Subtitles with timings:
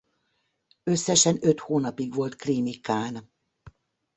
[0.83, 3.31] Összesen öt hónapig volt krími kán.